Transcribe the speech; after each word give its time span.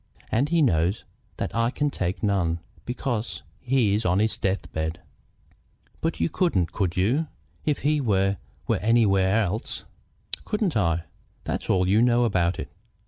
And 0.31 0.49
he 0.49 0.63
knows 0.63 1.05
that 1.37 1.53
I 1.53 1.69
can 1.69 1.91
take 1.91 2.23
none, 2.23 2.59
because 2.85 3.43
he 3.59 3.93
is 3.93 4.03
on 4.03 4.17
his 4.17 4.35
death 4.35 4.73
bed." 4.73 4.99
"But 5.99 6.19
you 6.19 6.27
couldn't, 6.27 6.71
could 6.71 6.97
you, 6.97 7.27
if 7.65 7.81
he 7.81 8.01
were 8.01 8.37
were 8.67 8.77
anywhere 8.79 9.43
else?" 9.43 9.85
"Couldn't 10.43 10.75
I? 10.75 11.03
That's 11.43 11.69
all 11.69 11.87
you 11.87 12.01
know 12.01 12.23
about 12.23 12.57
it. 12.57 12.71